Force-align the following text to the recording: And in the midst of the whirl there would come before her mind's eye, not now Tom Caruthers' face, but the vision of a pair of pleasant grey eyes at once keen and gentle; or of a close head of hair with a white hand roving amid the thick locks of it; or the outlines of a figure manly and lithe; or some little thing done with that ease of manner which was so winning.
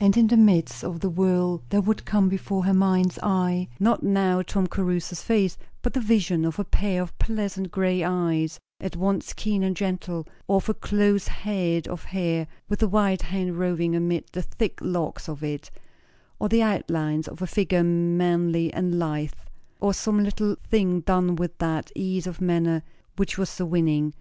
And 0.00 0.16
in 0.16 0.28
the 0.28 0.38
midst 0.38 0.82
of 0.82 1.00
the 1.00 1.10
whirl 1.10 1.60
there 1.68 1.82
would 1.82 2.06
come 2.06 2.30
before 2.30 2.64
her 2.64 2.72
mind's 2.72 3.18
eye, 3.22 3.68
not 3.78 4.02
now 4.02 4.40
Tom 4.40 4.66
Caruthers' 4.68 5.20
face, 5.20 5.58
but 5.82 5.92
the 5.92 6.00
vision 6.00 6.46
of 6.46 6.58
a 6.58 6.64
pair 6.64 7.02
of 7.02 7.18
pleasant 7.18 7.70
grey 7.72 8.02
eyes 8.02 8.58
at 8.80 8.96
once 8.96 9.34
keen 9.34 9.62
and 9.62 9.76
gentle; 9.76 10.26
or 10.48 10.56
of 10.56 10.70
a 10.70 10.72
close 10.72 11.28
head 11.28 11.86
of 11.88 12.04
hair 12.04 12.46
with 12.70 12.82
a 12.82 12.88
white 12.88 13.20
hand 13.20 13.58
roving 13.58 13.94
amid 13.94 14.24
the 14.32 14.40
thick 14.40 14.78
locks 14.80 15.28
of 15.28 15.44
it; 15.44 15.70
or 16.38 16.48
the 16.48 16.62
outlines 16.62 17.28
of 17.28 17.42
a 17.42 17.46
figure 17.46 17.84
manly 17.84 18.72
and 18.72 18.98
lithe; 18.98 19.32
or 19.78 19.92
some 19.92 20.22
little 20.24 20.56
thing 20.70 21.00
done 21.00 21.36
with 21.36 21.58
that 21.58 21.92
ease 21.94 22.26
of 22.26 22.40
manner 22.40 22.82
which 23.16 23.36
was 23.36 23.50
so 23.50 23.66
winning. 23.66 24.14